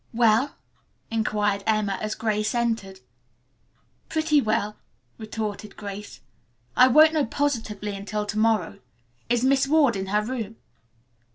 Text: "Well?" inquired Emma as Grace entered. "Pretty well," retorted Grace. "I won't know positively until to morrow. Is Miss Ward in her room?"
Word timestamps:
"Well?" 0.15 0.55
inquired 1.11 1.63
Emma 1.67 1.99
as 2.01 2.15
Grace 2.15 2.55
entered. 2.55 3.01
"Pretty 4.09 4.41
well," 4.41 4.77
retorted 5.19 5.77
Grace. 5.77 6.21
"I 6.75 6.87
won't 6.87 7.13
know 7.13 7.27
positively 7.27 7.95
until 7.95 8.25
to 8.25 8.39
morrow. 8.39 8.79
Is 9.29 9.45
Miss 9.45 9.67
Ward 9.67 9.95
in 9.95 10.07
her 10.07 10.25
room?" 10.25 10.55